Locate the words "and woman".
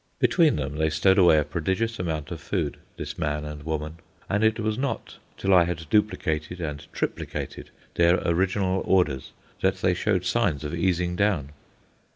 3.45-3.99